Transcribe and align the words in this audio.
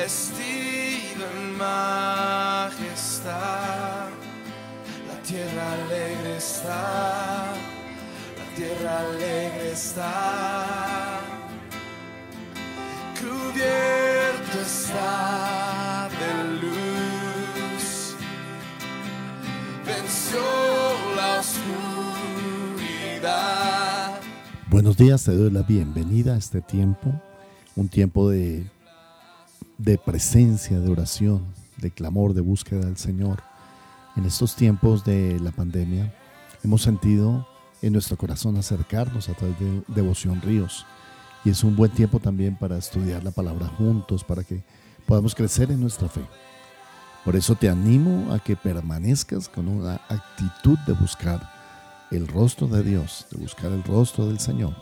vestido 0.00 1.24
en 1.34 1.58
majestad. 1.58 2.08
La 5.08 5.16
tierra 5.22 5.64
alegre 5.74 6.36
está, 6.38 7.52
la 8.38 8.46
tierra 8.56 9.00
alegre 9.00 9.72
está. 9.72 11.20
Cubierto 13.20 14.56
está 14.62 16.08
de 16.20 16.30
luz, 16.62 17.86
venció 19.84 20.46
la 21.14 21.30
oscuridad. 21.40 22.80
Buenos 24.70 24.96
días, 24.96 25.24
te 25.24 25.36
doy 25.36 25.50
la 25.50 25.62
bienvenida 25.62 26.32
a 26.34 26.38
este 26.38 26.62
tiempo, 26.62 27.12
un 27.76 27.88
tiempo 27.88 28.30
de, 28.30 28.64
de 29.80 29.96
presencia, 29.96 30.78
de 30.78 30.90
oración, 30.90 31.46
de 31.78 31.90
clamor, 31.90 32.34
de 32.34 32.42
búsqueda 32.42 32.84
del 32.84 32.98
Señor. 32.98 33.42
En 34.14 34.26
estos 34.26 34.54
tiempos 34.54 35.04
de 35.04 35.40
la 35.40 35.52
pandemia 35.52 36.14
hemos 36.62 36.82
sentido 36.82 37.48
en 37.80 37.94
nuestro 37.94 38.18
corazón 38.18 38.58
acercarnos 38.58 39.30
a 39.30 39.34
través 39.34 39.58
de 39.58 39.82
Devoción 39.88 40.42
Ríos. 40.42 40.84
Y 41.46 41.50
es 41.50 41.64
un 41.64 41.76
buen 41.76 41.90
tiempo 41.92 42.20
también 42.20 42.56
para 42.56 42.76
estudiar 42.76 43.24
la 43.24 43.30
palabra 43.30 43.68
juntos, 43.68 44.22
para 44.22 44.44
que 44.44 44.62
podamos 45.06 45.34
crecer 45.34 45.70
en 45.70 45.80
nuestra 45.80 46.08
fe. 46.08 46.20
Por 47.24 47.34
eso 47.34 47.54
te 47.54 47.70
animo 47.70 48.34
a 48.34 48.38
que 48.38 48.56
permanezcas 48.56 49.48
con 49.48 49.66
una 49.66 49.94
actitud 50.10 50.78
de 50.86 50.92
buscar 50.92 51.50
el 52.10 52.28
rostro 52.28 52.66
de 52.66 52.82
Dios, 52.82 53.26
de 53.30 53.38
buscar 53.38 53.72
el 53.72 53.82
rostro 53.84 54.26
del 54.26 54.40
Señor. 54.40 54.74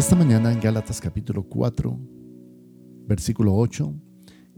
Esta 0.00 0.16
mañana 0.16 0.50
en 0.50 0.60
Gálatas 0.60 0.98
capítulo 0.98 1.42
4, 1.42 2.00
versículo 3.06 3.54
8, 3.54 3.94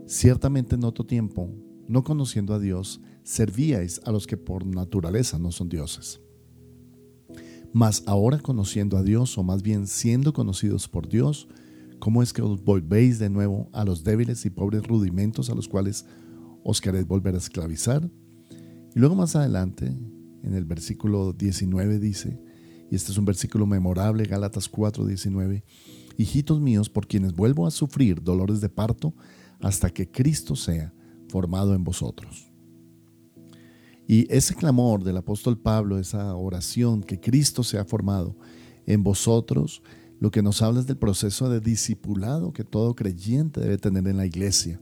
ciertamente 0.06 0.76
en 0.76 0.84
otro 0.84 1.04
tiempo, 1.04 1.50
no 1.88 2.04
conociendo 2.04 2.54
a 2.54 2.60
Dios, 2.60 3.00
servíais 3.24 4.00
a 4.04 4.12
los 4.12 4.28
que 4.28 4.36
por 4.36 4.64
naturaleza 4.64 5.40
no 5.40 5.50
son 5.50 5.68
dioses. 5.68 6.20
Mas 7.72 8.04
ahora 8.06 8.38
conociendo 8.38 8.96
a 8.96 9.02
Dios, 9.02 9.36
o 9.36 9.42
más 9.42 9.64
bien 9.64 9.88
siendo 9.88 10.32
conocidos 10.32 10.88
por 10.88 11.08
Dios, 11.08 11.48
¿cómo 11.98 12.22
es 12.22 12.32
que 12.32 12.42
os 12.42 12.62
volvéis 12.62 13.18
de 13.18 13.28
nuevo 13.28 13.68
a 13.72 13.84
los 13.84 14.04
débiles 14.04 14.46
y 14.46 14.50
pobres 14.50 14.86
rudimentos 14.86 15.50
a 15.50 15.56
los 15.56 15.66
cuales 15.66 16.06
os 16.62 16.80
queréis 16.80 17.08
volver 17.08 17.34
a 17.34 17.38
esclavizar? 17.38 18.08
Y 18.94 19.00
luego 19.00 19.16
más 19.16 19.34
adelante, 19.34 19.86
en 19.86 20.54
el 20.54 20.64
versículo 20.66 21.32
19 21.32 21.98
dice, 21.98 22.38
y 22.92 22.94
este 22.94 23.10
es 23.10 23.16
un 23.16 23.24
versículo 23.24 23.64
memorable, 23.64 24.24
Gálatas 24.24 24.68
4, 24.68 25.06
19, 25.06 25.64
hijitos 26.18 26.60
míos, 26.60 26.90
por 26.90 27.06
quienes 27.06 27.32
vuelvo 27.32 27.66
a 27.66 27.70
sufrir 27.70 28.22
dolores 28.22 28.60
de 28.60 28.68
parto 28.68 29.14
hasta 29.62 29.88
que 29.88 30.10
Cristo 30.10 30.56
sea 30.56 30.92
formado 31.30 31.74
en 31.74 31.84
vosotros. 31.84 32.52
Y 34.06 34.30
ese 34.30 34.54
clamor 34.54 35.04
del 35.04 35.16
apóstol 35.16 35.58
Pablo, 35.58 35.98
esa 35.98 36.34
oración, 36.34 37.02
que 37.02 37.19
Cristo 37.19 37.62
sea 37.62 37.86
formado 37.86 38.36
en 38.84 39.02
vosotros, 39.02 39.82
lo 40.20 40.31
que 40.31 40.42
nos 40.42 40.60
habla 40.60 40.81
es 40.81 40.86
del 40.86 40.98
proceso 40.98 41.48
de 41.48 41.60
discipulado 41.60 42.52
que 42.52 42.62
todo 42.62 42.94
creyente 42.94 43.60
debe 43.60 43.78
tener 43.78 44.06
en 44.06 44.19
la 44.19 44.26
iglesia. 44.26 44.78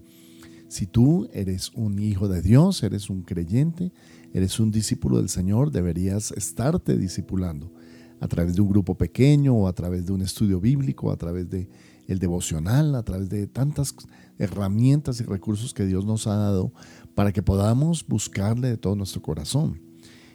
Si 0.66 0.88
tú 0.88 1.28
eres 1.32 1.70
un 1.76 2.00
hijo 2.00 2.26
de 2.26 2.42
Dios, 2.42 2.82
eres 2.82 3.08
un 3.08 3.22
creyente, 3.22 3.92
eres 4.32 4.58
un 4.58 4.72
discípulo 4.72 5.18
del 5.18 5.28
Señor, 5.28 5.70
deberías 5.70 6.32
estarte 6.32 6.98
discipulando 6.98 7.72
a 8.20 8.28
través 8.28 8.54
de 8.54 8.60
un 8.60 8.68
grupo 8.68 8.96
pequeño 8.96 9.54
o 9.54 9.66
a 9.66 9.72
través 9.72 10.06
de 10.06 10.12
un 10.12 10.22
estudio 10.22 10.60
bíblico, 10.60 11.10
a 11.10 11.16
través 11.16 11.48
de 11.48 11.68
el 12.06 12.18
devocional, 12.18 12.94
a 12.94 13.02
través 13.02 13.28
de 13.28 13.46
tantas 13.46 13.94
herramientas 14.38 15.20
y 15.20 15.24
recursos 15.24 15.72
que 15.72 15.86
Dios 15.86 16.04
nos 16.04 16.26
ha 16.26 16.34
dado 16.34 16.72
para 17.14 17.32
que 17.32 17.42
podamos 17.42 18.06
buscarle 18.06 18.68
de 18.68 18.76
todo 18.76 18.96
nuestro 18.96 19.22
corazón. 19.22 19.80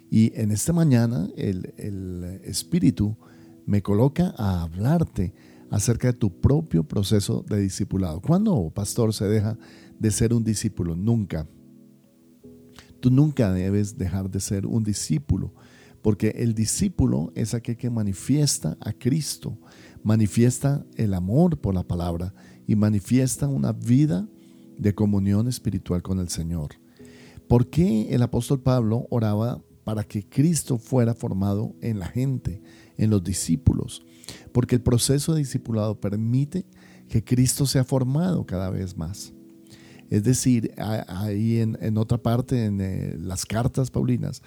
Y 0.09 0.31
en 0.39 0.51
esta 0.51 0.71
mañana 0.71 1.29
el, 1.35 1.73
el 1.77 2.41
Espíritu 2.43 3.17
me 3.65 3.81
coloca 3.81 4.33
a 4.37 4.63
hablarte 4.63 5.33
acerca 5.69 6.07
de 6.07 6.13
tu 6.13 6.39
propio 6.39 6.83
proceso 6.83 7.43
de 7.49 7.59
discipulado. 7.59 8.21
¿Cuándo, 8.21 8.71
pastor, 8.73 9.13
se 9.13 9.25
deja 9.25 9.57
de 9.99 10.11
ser 10.11 10.33
un 10.33 10.43
discípulo? 10.43 10.95
Nunca. 10.95 11.47
Tú 12.99 13.09
nunca 13.11 13.51
debes 13.51 13.97
dejar 13.97 14.29
de 14.29 14.39
ser 14.39 14.65
un 14.65 14.83
discípulo, 14.83 15.53
porque 16.05 16.35
el 16.37 16.53
discípulo 16.53 17.31
es 17.33 17.55
aquel 17.55 17.77
que 17.77 17.89
manifiesta 17.89 18.77
a 18.79 18.93
Cristo, 18.93 19.57
manifiesta 20.03 20.85
el 20.97 21.15
amor 21.15 21.57
por 21.59 21.73
la 21.73 21.81
palabra 21.81 22.31
y 22.67 22.75
manifiesta 22.75 23.47
una 23.47 23.71
vida 23.71 24.27
de 24.77 24.93
comunión 24.93 25.47
espiritual 25.47 26.03
con 26.03 26.19
el 26.19 26.29
Señor. 26.29 26.75
¿Por 27.47 27.71
qué 27.71 28.13
el 28.13 28.21
apóstol 28.21 28.61
Pablo 28.61 29.07
oraba 29.09 29.63
para 29.83 30.03
que 30.03 30.29
Cristo 30.29 30.77
fuera 30.77 31.15
formado 31.15 31.73
en 31.81 31.97
la 31.97 32.05
gente, 32.05 32.61
en 32.97 33.09
los 33.09 33.23
discípulos? 33.23 34.05
Porque 34.51 34.75
el 34.75 34.83
proceso 34.83 35.33
de 35.33 35.39
discipulado 35.39 35.99
permite 35.99 36.67
que 37.09 37.23
Cristo 37.23 37.65
sea 37.65 37.83
formado 37.83 38.45
cada 38.45 38.69
vez 38.69 38.95
más. 38.95 39.33
Es 40.11 40.23
decir, 40.23 40.71
ahí 40.77 41.61
en, 41.61 41.97
otra 41.97 42.19
parte, 42.19 42.65
en 42.65 42.79
eh, 42.79 43.15
las 43.17 43.43
cartas 43.43 43.89
paulinas, 43.89 44.43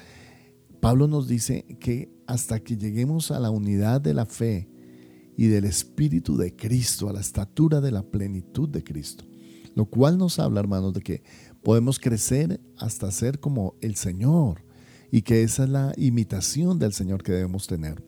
Pablo 0.81 1.09
nos 1.09 1.27
dice 1.27 1.65
que 1.81 2.11
hasta 2.27 2.61
que 2.61 2.77
lleguemos 2.77 3.31
a 3.31 3.41
la 3.41 3.51
unidad 3.51 4.01
de 4.01 4.15
la 4.15 4.27
fe 4.27 4.69
y 5.37 5.47
del 5.47 5.65
Espíritu 5.65 6.37
de 6.37 6.55
Cristo, 6.55 7.09
a 7.09 7.13
la 7.13 7.21
estatura 7.21 7.81
de 7.81 7.93
la 7.93 8.03
plenitud 8.03 8.69
de 8.69 8.85
Cristo, 8.85 9.25
lo 9.75 9.87
cual 9.87 10.19
nos 10.19 10.39
habla, 10.39 10.61
hermanos, 10.61 10.95
de 10.95 11.01
que 11.01 11.23
podemos 11.63 11.99
crecer 11.99 12.61
hasta 12.77 13.11
ser 13.11 13.41
como 13.41 13.75
el 13.81 13.97
Señor 13.97 14.65
y 15.11 15.23
que 15.23 15.43
esa 15.43 15.65
es 15.65 15.71
la 15.71 15.93
imitación 15.97 16.79
del 16.79 16.93
Señor 16.93 17.23
que 17.23 17.33
debemos 17.33 17.67
tener. 17.67 18.08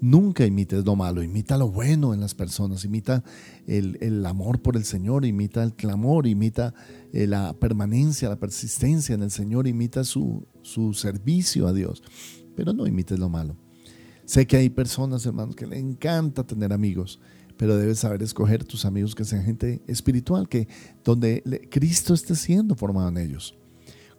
Nunca 0.00 0.46
imites 0.46 0.84
lo 0.84 0.94
malo, 0.94 1.22
imita 1.24 1.56
lo 1.56 1.70
bueno 1.70 2.14
en 2.14 2.20
las 2.20 2.34
personas, 2.34 2.84
imita 2.84 3.24
el, 3.66 3.98
el 4.00 4.24
amor 4.26 4.62
por 4.62 4.76
el 4.76 4.84
Señor, 4.84 5.24
imita 5.24 5.64
el 5.64 5.74
clamor, 5.74 6.28
imita 6.28 6.72
eh, 7.12 7.26
la 7.26 7.52
permanencia, 7.54 8.28
la 8.28 8.38
persistencia 8.38 9.16
en 9.16 9.22
el 9.24 9.32
Señor, 9.32 9.66
imita 9.66 10.04
su, 10.04 10.46
su 10.62 10.94
servicio 10.94 11.66
a 11.66 11.72
Dios, 11.72 12.02
pero 12.54 12.72
no 12.72 12.86
imites 12.86 13.18
lo 13.18 13.28
malo. 13.28 13.56
Sé 14.24 14.46
que 14.46 14.56
hay 14.56 14.68
personas, 14.68 15.26
hermanos, 15.26 15.56
que 15.56 15.66
le 15.66 15.78
encanta 15.78 16.46
tener 16.46 16.72
amigos, 16.72 17.18
pero 17.56 17.76
debes 17.76 17.98
saber 17.98 18.22
escoger 18.22 18.62
tus 18.62 18.84
amigos 18.84 19.14
que 19.16 19.24
sean 19.24 19.42
gente 19.42 19.82
espiritual, 19.88 20.48
que 20.48 20.68
donde 21.02 21.42
Cristo 21.70 22.14
esté 22.14 22.36
siendo 22.36 22.76
formado 22.76 23.08
en 23.08 23.18
ellos. 23.18 23.56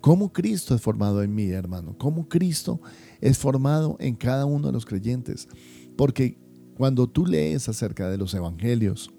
¿Cómo 0.02 0.32
Cristo 0.32 0.76
es 0.76 0.82
formado 0.82 1.22
en 1.24 1.36
mí, 1.36 1.50
hermano? 1.50 1.96
¿Cómo 1.98 2.30
Cristo 2.30 2.82
es 3.20 3.38
formado 3.38 3.98
en 4.00 4.16
cada 4.16 4.46
uno 4.46 4.68
de 4.68 4.74
los 4.74 4.86
creyentes? 4.86 5.48
Porque 5.98 6.38
cuando 6.76 7.08
tú 7.08 7.26
lees 7.26 7.68
acerca 7.68 8.10
de 8.10 8.18
los 8.18 8.34
evangelios, 8.34 9.12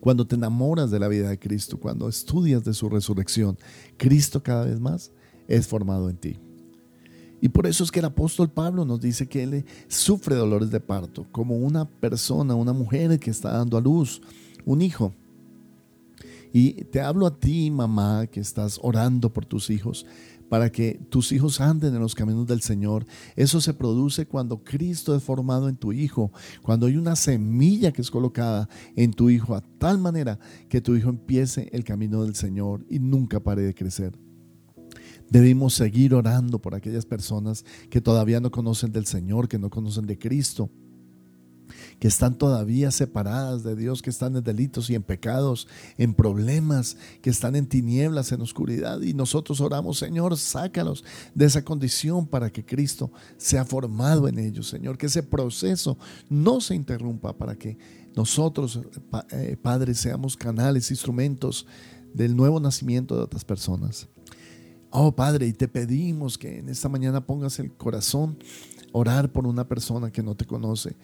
cuando 0.00 0.26
te 0.26 0.34
enamoras 0.34 0.90
de 0.90 0.98
la 0.98 1.08
vida 1.08 1.28
de 1.28 1.38
Cristo, 1.38 1.78
cuando 1.78 2.08
estudias 2.08 2.64
de 2.64 2.74
su 2.74 2.88
resurrección, 2.88 3.56
Cristo 3.96 4.42
cada 4.42 4.64
vez 4.64 4.80
más 4.80 5.12
es 5.46 5.68
formado 5.68 6.10
en 6.10 6.16
ti. 6.16 6.38
Y 7.40 7.48
por 7.50 7.66
eso 7.66 7.84
es 7.84 7.92
que 7.92 8.00
el 8.00 8.06
apóstol 8.06 8.50
Pablo 8.50 8.84
nos 8.84 9.00
dice 9.00 9.28
que 9.28 9.42
él 9.42 9.64
sufre 9.88 10.34
dolores 10.34 10.70
de 10.70 10.80
parto, 10.80 11.26
como 11.30 11.56
una 11.56 11.88
persona, 11.88 12.54
una 12.54 12.72
mujer 12.72 13.20
que 13.20 13.30
está 13.30 13.52
dando 13.52 13.76
a 13.76 13.80
luz 13.80 14.20
un 14.64 14.82
hijo. 14.82 15.14
Y 16.58 16.84
te 16.84 17.02
hablo 17.02 17.26
a 17.26 17.38
ti, 17.38 17.70
mamá, 17.70 18.28
que 18.28 18.40
estás 18.40 18.80
orando 18.82 19.30
por 19.30 19.44
tus 19.44 19.68
hijos, 19.68 20.06
para 20.48 20.72
que 20.72 20.98
tus 21.10 21.30
hijos 21.32 21.60
anden 21.60 21.94
en 21.94 22.00
los 22.00 22.14
caminos 22.14 22.46
del 22.46 22.62
Señor. 22.62 23.04
Eso 23.34 23.60
se 23.60 23.74
produce 23.74 24.24
cuando 24.24 24.64
Cristo 24.64 25.14
es 25.14 25.22
formado 25.22 25.68
en 25.68 25.76
tu 25.76 25.92
hijo, 25.92 26.32
cuando 26.62 26.86
hay 26.86 26.96
una 26.96 27.14
semilla 27.14 27.92
que 27.92 28.00
es 28.00 28.10
colocada 28.10 28.70
en 28.94 29.12
tu 29.12 29.28
hijo 29.28 29.54
a 29.54 29.60
tal 29.60 29.98
manera 29.98 30.38
que 30.70 30.80
tu 30.80 30.96
hijo 30.96 31.10
empiece 31.10 31.68
el 31.72 31.84
camino 31.84 32.24
del 32.24 32.34
Señor 32.34 32.86
y 32.88 33.00
nunca 33.00 33.38
pare 33.38 33.60
de 33.60 33.74
crecer. 33.74 34.18
Debemos 35.28 35.74
seguir 35.74 36.14
orando 36.14 36.58
por 36.58 36.74
aquellas 36.74 37.04
personas 37.04 37.66
que 37.90 38.00
todavía 38.00 38.40
no 38.40 38.50
conocen 38.50 38.92
del 38.92 39.04
Señor, 39.04 39.46
que 39.46 39.58
no 39.58 39.68
conocen 39.68 40.06
de 40.06 40.18
Cristo 40.18 40.70
que 41.98 42.08
están 42.08 42.36
todavía 42.36 42.90
separadas 42.90 43.62
de 43.62 43.74
Dios, 43.74 44.02
que 44.02 44.10
están 44.10 44.36
en 44.36 44.44
delitos 44.44 44.90
y 44.90 44.94
en 44.94 45.02
pecados, 45.02 45.66
en 45.96 46.14
problemas, 46.14 46.96
que 47.22 47.30
están 47.30 47.56
en 47.56 47.66
tinieblas, 47.66 48.32
en 48.32 48.42
oscuridad. 48.42 49.00
Y 49.00 49.14
nosotros 49.14 49.60
oramos, 49.60 49.98
Señor, 49.98 50.36
sácalos 50.36 51.04
de 51.34 51.46
esa 51.46 51.64
condición 51.64 52.26
para 52.26 52.50
que 52.50 52.64
Cristo 52.64 53.10
sea 53.38 53.64
formado 53.64 54.28
en 54.28 54.38
ellos, 54.38 54.68
Señor, 54.68 54.98
que 54.98 55.06
ese 55.06 55.22
proceso 55.22 55.96
no 56.28 56.60
se 56.60 56.74
interrumpa 56.74 57.32
para 57.36 57.56
que 57.56 57.78
nosotros, 58.14 58.80
eh, 59.30 59.56
Padre, 59.60 59.94
seamos 59.94 60.36
canales, 60.36 60.90
instrumentos 60.90 61.66
del 62.12 62.36
nuevo 62.36 62.60
nacimiento 62.60 63.16
de 63.16 63.22
otras 63.22 63.44
personas. 63.44 64.08
Oh 64.90 65.14
Padre, 65.14 65.46
y 65.46 65.52
te 65.52 65.68
pedimos 65.68 66.38
que 66.38 66.58
en 66.58 66.68
esta 66.68 66.88
mañana 66.88 67.26
pongas 67.26 67.58
el 67.58 67.72
corazón, 67.72 68.38
orar 68.92 69.30
por 69.30 69.46
una 69.46 69.68
persona 69.68 70.10
que 70.10 70.22
no 70.22 70.34
te 70.34 70.46
conoce 70.46 70.96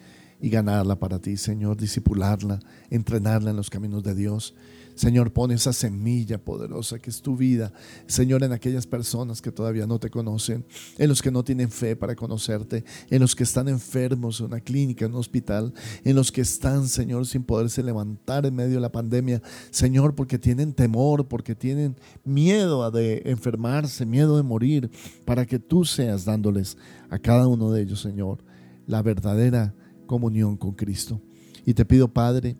y 0.43 0.49
ganarla 0.49 0.99
para 0.99 1.19
ti, 1.19 1.37
Señor, 1.37 1.77
disipularla, 1.77 2.59
entrenarla 2.89 3.51
en 3.51 3.55
los 3.55 3.69
caminos 3.69 4.03
de 4.03 4.13
Dios. 4.13 4.53
Señor, 4.93 5.31
pone 5.31 5.53
esa 5.53 5.71
semilla 5.71 6.37
poderosa 6.37 6.99
que 6.99 7.09
es 7.09 7.21
tu 7.21 7.37
vida, 7.37 7.71
Señor, 8.07 8.43
en 8.43 8.51
aquellas 8.51 8.85
personas 8.85 9.41
que 9.41 9.53
todavía 9.53 9.87
no 9.87 9.99
te 9.99 10.09
conocen, 10.09 10.65
en 10.97 11.07
los 11.07 11.21
que 11.21 11.31
no 11.31 11.45
tienen 11.45 11.71
fe 11.71 11.95
para 11.95 12.17
conocerte, 12.17 12.83
en 13.09 13.21
los 13.21 13.37
que 13.37 13.43
están 13.43 13.69
enfermos 13.69 14.41
en 14.41 14.47
una 14.47 14.59
clínica, 14.59 15.05
en 15.05 15.13
un 15.13 15.19
hospital, 15.19 15.73
en 16.03 16.13
los 16.13 16.29
que 16.29 16.41
están, 16.41 16.89
Señor, 16.89 17.25
sin 17.25 17.45
poderse 17.45 17.81
levantar 17.81 18.45
en 18.45 18.53
medio 18.53 18.75
de 18.75 18.81
la 18.81 18.91
pandemia, 18.91 19.41
Señor, 19.71 20.13
porque 20.13 20.37
tienen 20.37 20.73
temor, 20.73 21.25
porque 21.29 21.55
tienen 21.55 21.95
miedo 22.25 22.91
de 22.91 23.21
enfermarse, 23.27 24.05
miedo 24.05 24.35
de 24.35 24.43
morir, 24.43 24.91
para 25.23 25.45
que 25.45 25.57
tú 25.57 25.85
seas 25.85 26.25
dándoles 26.25 26.77
a 27.09 27.17
cada 27.17 27.47
uno 27.47 27.71
de 27.71 27.83
ellos, 27.83 28.01
Señor, 28.01 28.43
la 28.85 29.01
verdadera 29.01 29.73
comunión 30.05 30.57
con 30.57 30.73
Cristo. 30.73 31.21
Y 31.65 31.73
te 31.73 31.85
pido, 31.85 32.07
Padre, 32.07 32.57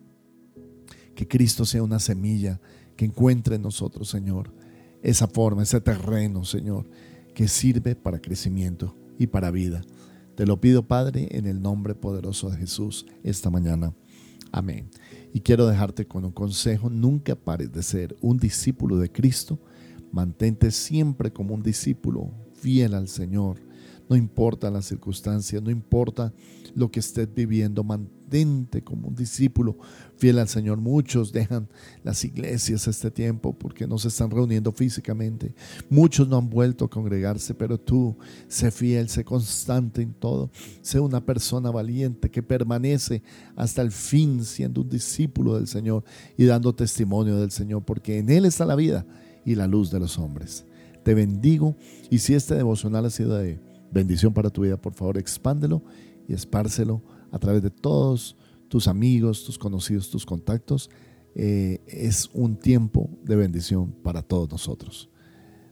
que 1.14 1.28
Cristo 1.28 1.64
sea 1.64 1.82
una 1.82 1.98
semilla 1.98 2.60
que 2.96 3.04
encuentre 3.04 3.56
en 3.56 3.62
nosotros, 3.62 4.08
Señor, 4.08 4.52
esa 5.02 5.26
forma, 5.26 5.62
ese 5.62 5.80
terreno, 5.80 6.44
Señor, 6.44 6.88
que 7.34 7.48
sirve 7.48 7.94
para 7.94 8.20
crecimiento 8.20 8.96
y 9.18 9.26
para 9.26 9.50
vida. 9.50 9.82
Te 10.34 10.46
lo 10.46 10.60
pido, 10.60 10.86
Padre, 10.86 11.28
en 11.30 11.46
el 11.46 11.60
nombre 11.60 11.94
poderoso 11.94 12.50
de 12.50 12.56
Jesús 12.56 13.06
esta 13.22 13.50
mañana. 13.50 13.94
Amén. 14.50 14.88
Y 15.32 15.40
quiero 15.40 15.66
dejarte 15.66 16.06
con 16.06 16.24
un 16.24 16.32
consejo, 16.32 16.88
nunca 16.88 17.34
pares 17.34 17.72
de 17.72 17.82
ser 17.82 18.16
un 18.20 18.38
discípulo 18.38 18.98
de 18.98 19.10
Cristo, 19.10 19.58
mantente 20.12 20.70
siempre 20.70 21.32
como 21.32 21.54
un 21.54 21.62
discípulo 21.62 22.30
fiel 22.54 22.94
al 22.94 23.08
Señor. 23.08 23.60
No 24.08 24.16
importa 24.16 24.70
las 24.70 24.86
circunstancias, 24.86 25.62
no 25.62 25.70
importa 25.70 26.32
lo 26.74 26.90
que 26.90 27.00
estés 27.00 27.32
viviendo, 27.32 27.82
mantente 27.84 28.82
como 28.82 29.08
un 29.08 29.14
discípulo 29.14 29.78
fiel 30.16 30.38
al 30.38 30.48
Señor. 30.48 30.78
Muchos 30.78 31.32
dejan 31.32 31.68
las 32.02 32.24
iglesias 32.24 32.86
este 32.86 33.10
tiempo 33.10 33.56
porque 33.56 33.86
no 33.86 33.96
se 33.98 34.08
están 34.08 34.30
reuniendo 34.30 34.72
físicamente. 34.72 35.54
Muchos 35.88 36.28
no 36.28 36.36
han 36.36 36.50
vuelto 36.50 36.84
a 36.84 36.90
congregarse, 36.90 37.54
pero 37.54 37.78
tú 37.78 38.16
sé 38.48 38.70
fiel, 38.70 39.08
sé 39.08 39.24
constante 39.24 40.02
en 40.02 40.12
todo. 40.12 40.50
Sé 40.82 41.00
una 41.00 41.24
persona 41.24 41.70
valiente 41.70 42.30
que 42.30 42.42
permanece 42.42 43.22
hasta 43.56 43.82
el 43.82 43.92
fin 43.92 44.44
siendo 44.44 44.82
un 44.82 44.88
discípulo 44.88 45.56
del 45.56 45.66
Señor 45.66 46.04
y 46.36 46.44
dando 46.44 46.74
testimonio 46.74 47.36
del 47.36 47.52
Señor, 47.52 47.84
porque 47.84 48.18
en 48.18 48.30
Él 48.30 48.44
está 48.44 48.66
la 48.66 48.76
vida 48.76 49.06
y 49.44 49.54
la 49.54 49.66
luz 49.66 49.90
de 49.90 50.00
los 50.00 50.18
hombres. 50.18 50.64
Te 51.04 51.14
bendigo 51.14 51.76
y 52.10 52.18
si 52.18 52.34
este 52.34 52.54
devocional 52.54 53.04
ha 53.04 53.10
sido 53.10 53.36
de 53.36 53.60
bendición 53.94 54.34
para 54.34 54.50
tu 54.50 54.62
vida, 54.62 54.76
por 54.76 54.92
favor, 54.92 55.16
expándelo 55.16 55.82
y 56.28 56.34
espárcelo 56.34 57.00
a 57.30 57.38
través 57.38 57.62
de 57.62 57.70
todos 57.70 58.36
tus 58.68 58.88
amigos, 58.88 59.44
tus 59.44 59.56
conocidos, 59.56 60.10
tus 60.10 60.26
contactos. 60.26 60.90
Eh, 61.36 61.80
es 61.86 62.28
un 62.34 62.56
tiempo 62.56 63.08
de 63.22 63.36
bendición 63.36 63.92
para 64.02 64.20
todos 64.22 64.50
nosotros. 64.50 65.08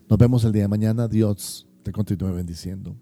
Nos 0.08 0.18
vemos 0.18 0.44
el 0.44 0.52
día 0.52 0.62
de 0.62 0.68
mañana. 0.68 1.08
Dios 1.08 1.66
te 1.82 1.92
continúe 1.92 2.32
bendiciendo. 2.32 2.96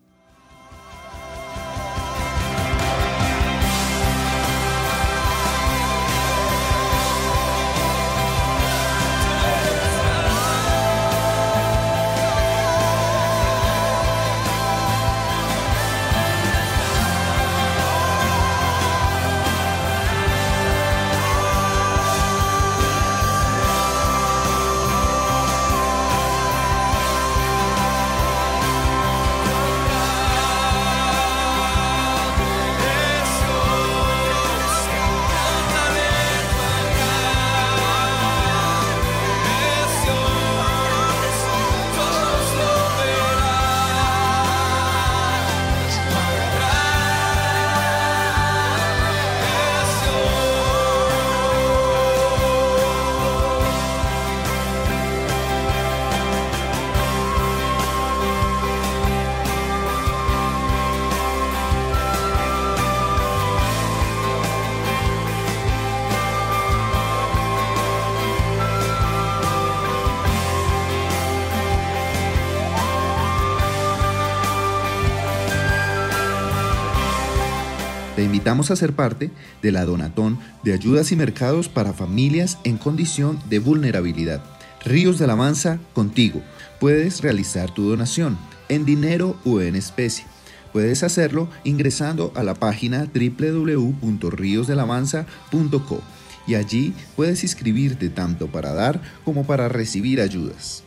Te 78.21 78.25
invitamos 78.25 78.71
a 78.71 78.77
ser 78.77 78.93
parte 78.93 79.31
de 79.63 79.73
la 79.73 79.87
Donatón 79.87 80.39
de 80.63 80.75
Ayudas 80.75 81.11
y 81.11 81.17
Mercados 81.17 81.71
para 81.71 81.95
Familias 81.95 82.59
en 82.65 82.77
Condición 82.77 83.39
de 83.49 83.61
Vulnerabilidad. 83.61 84.43
Ríos 84.85 85.19
de 85.19 85.25
Alabanza 85.25 85.79
contigo. 85.95 86.43
Puedes 86.81 87.23
realizar 87.23 87.73
tu 87.73 87.89
donación 87.89 88.37
en 88.69 88.85
dinero 88.85 89.39
o 89.47 89.63
en 89.63 89.75
especie. 89.75 90.27
Puedes 90.71 91.03
hacerlo 91.03 91.49
ingresando 91.65 92.31
a 92.37 92.43
la 92.43 92.53
página 92.53 93.07
www.riosdelavanza.co 93.07 96.03
y 96.47 96.57
allí 96.57 96.93
puedes 97.17 97.43
inscribirte 97.43 98.11
tanto 98.11 98.49
para 98.49 98.75
dar 98.75 99.01
como 99.25 99.47
para 99.47 99.71
recibir 99.71 100.21
ayudas. 100.21 100.85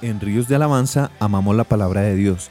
En 0.00 0.20
Ríos 0.20 0.48
de 0.48 0.54
Alabanza 0.54 1.10
amamos 1.20 1.54
la 1.54 1.64
palabra 1.64 2.00
de 2.00 2.16
Dios 2.16 2.50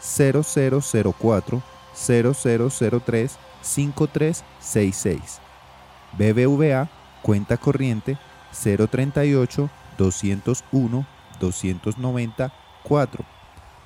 0004 0.00 1.62
0003 1.94 3.38
5366. 3.62 5.40
BBVA, 6.16 6.88
cuenta 7.22 7.56
corriente 7.56 8.16
038 8.52 9.68
201 9.98 11.06
294 11.40 13.24